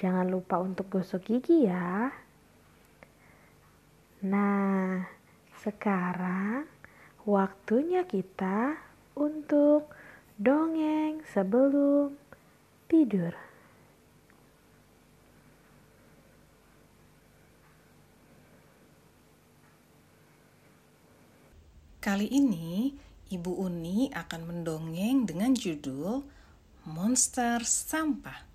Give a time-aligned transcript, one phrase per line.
[0.00, 2.08] Jangan lupa untuk gosok gigi ya.
[4.24, 5.04] Nah,
[5.60, 6.64] sekarang
[7.28, 8.80] waktunya kita
[9.12, 9.92] untuk
[10.40, 12.16] dongeng sebelum
[12.88, 13.36] tidur.
[22.00, 22.96] Kali ini,
[23.28, 26.24] Ibu Uni akan mendongeng dengan judul
[26.88, 28.49] Monster Sampah.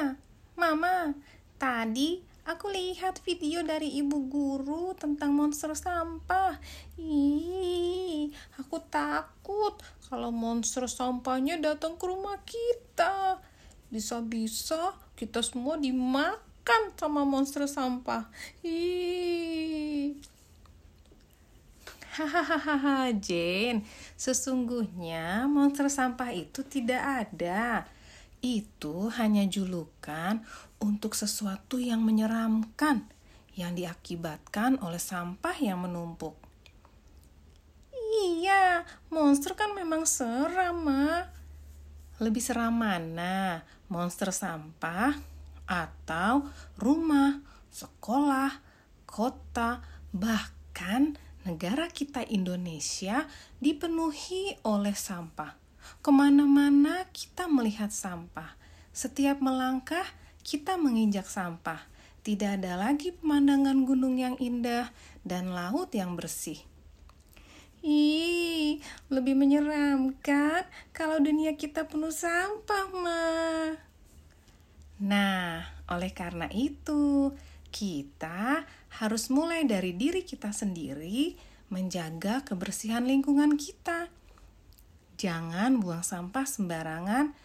[0.00, 0.16] Ma,
[0.56, 1.12] Mama,
[1.60, 6.56] tadi aku lihat video dari ibu guru tentang monster sampah.
[6.96, 9.76] Ih, aku takut
[10.08, 13.44] kalau monster sampahnya datang ke rumah kita.
[13.92, 18.24] Bisa-bisa kita semua dimakan sama monster sampah.
[18.64, 20.16] Ih.
[22.16, 23.84] Hahaha, Jane.
[24.16, 27.84] Sesungguhnya monster sampah itu tidak ada
[28.40, 30.44] itu hanya julukan
[30.80, 33.08] untuk sesuatu yang menyeramkan
[33.54, 36.32] yang diakibatkan oleh sampah yang menumpuk.
[38.20, 41.28] Iya, monster kan memang seram, Ma.
[42.18, 43.64] Lebih seram mana?
[43.86, 45.14] Monster sampah
[45.68, 46.48] atau
[46.80, 47.38] rumah,
[47.70, 48.58] sekolah,
[49.06, 51.14] kota, bahkan
[51.46, 53.30] negara kita Indonesia
[53.62, 55.59] dipenuhi oleh sampah.
[56.00, 58.56] Ke mana-mana kita melihat sampah.
[58.90, 60.04] Setiap melangkah,
[60.42, 61.84] kita menginjak sampah.
[62.20, 64.92] Tidak ada lagi pemandangan gunung yang indah
[65.24, 66.60] dan laut yang bersih.
[67.80, 68.76] Ih,
[69.08, 73.24] lebih menyeramkan kalau dunia kita penuh sampah, Ma.
[75.00, 77.32] Nah, oleh karena itu,
[77.72, 78.68] kita
[79.00, 81.40] harus mulai dari diri kita sendiri
[81.72, 84.12] menjaga kebersihan lingkungan kita.
[85.20, 87.36] Jangan buang sampah sembarangan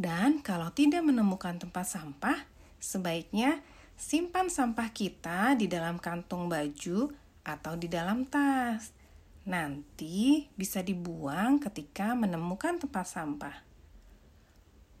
[0.00, 2.48] dan kalau tidak menemukan tempat sampah,
[2.80, 3.60] sebaiknya
[4.00, 7.12] simpan sampah kita di dalam kantung baju
[7.44, 8.96] atau di dalam tas.
[9.44, 13.56] Nanti bisa dibuang ketika menemukan tempat sampah.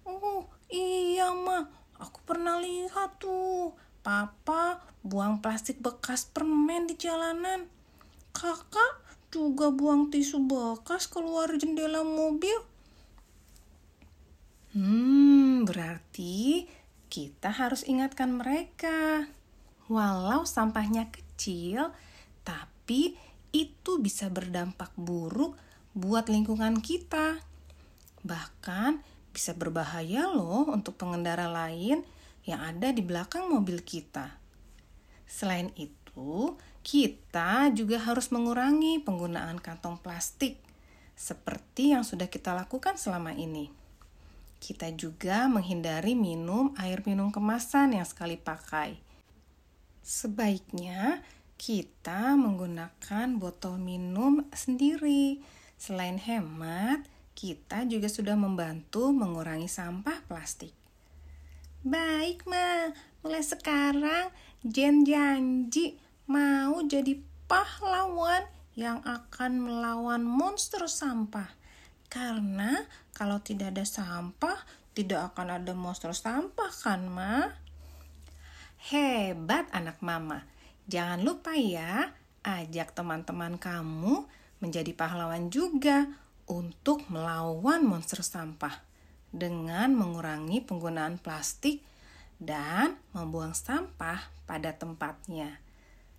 [0.04, 1.64] Oh, iya, Ma.
[1.96, 3.72] Aku pernah lihat tuh.
[4.04, 7.72] Papa buang plastik bekas permen di jalanan.
[8.36, 9.01] Kakak
[9.32, 12.54] juga buang tisu bekas keluar jendela mobil.
[14.76, 16.68] Hmm, berarti
[17.08, 19.28] kita harus ingatkan mereka.
[19.88, 21.92] Walau sampahnya kecil,
[22.44, 23.16] tapi
[23.52, 25.56] itu bisa berdampak buruk
[25.96, 27.40] buat lingkungan kita.
[28.24, 29.00] Bahkan
[29.32, 32.04] bisa berbahaya loh untuk pengendara lain
[32.44, 34.36] yang ada di belakang mobil kita.
[35.24, 35.72] Selain
[36.12, 40.60] itu, kita juga harus mengurangi penggunaan kantong plastik
[41.16, 43.72] seperti yang sudah kita lakukan selama ini.
[44.60, 49.00] Kita juga menghindari minum air minum kemasan yang sekali pakai.
[50.04, 51.24] Sebaiknya
[51.56, 55.40] kita menggunakan botol minum sendiri.
[55.80, 57.02] Selain hemat,
[57.34, 60.74] kita juga sudah membantu mengurangi sampah plastik.
[61.82, 62.94] Baik, Ma.
[63.26, 64.30] Mulai sekarang,
[64.62, 65.98] Jen janji
[66.30, 67.18] mau jadi
[67.50, 68.46] pahlawan
[68.78, 71.50] yang akan melawan monster sampah.
[72.06, 74.62] Karena kalau tidak ada sampah,
[74.94, 77.42] tidak akan ada monster sampah kan, Ma?
[78.86, 80.46] Hebat anak mama.
[80.86, 82.14] Jangan lupa ya,
[82.46, 84.30] ajak teman-teman kamu
[84.62, 86.06] menjadi pahlawan juga
[86.46, 88.78] untuk melawan monster sampah
[89.34, 91.82] dengan mengurangi penggunaan plastik
[92.42, 95.62] dan membuang sampah pada tempatnya.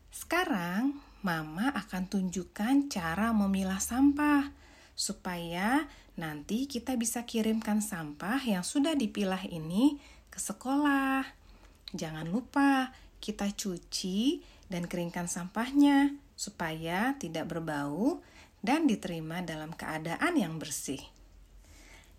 [0.10, 4.52] Sekarang, Mama akan tunjukkan cara memilah sampah
[4.92, 5.88] supaya
[6.20, 9.98] nanti kita bisa kirimkan sampah yang sudah dipilah ini
[10.28, 11.24] ke sekolah.
[11.96, 12.92] Jangan lupa
[13.24, 18.20] kita cuci dan keringkan sampahnya supaya tidak berbau
[18.60, 21.00] dan diterima dalam keadaan yang bersih.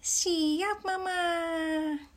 [0.05, 2.14] Siap, Mama.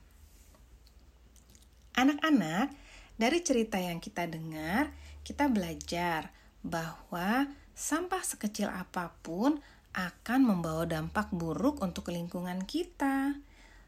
[1.97, 2.69] Anak-anak,
[3.17, 4.93] dari cerita yang kita dengar,
[5.25, 6.29] kita belajar
[6.61, 9.57] bahwa sampah sekecil apa pun
[9.97, 13.41] akan membawa dampak buruk untuk lingkungan kita.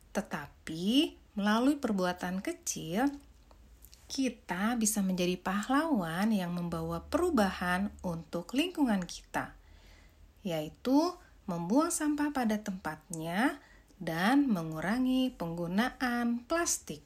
[0.09, 3.13] Tetapi melalui perbuatan kecil,
[4.09, 9.53] kita bisa menjadi pahlawan yang membawa perubahan untuk lingkungan kita,
[10.41, 11.13] yaitu
[11.45, 13.61] membuang sampah pada tempatnya
[14.01, 17.05] dan mengurangi penggunaan plastik.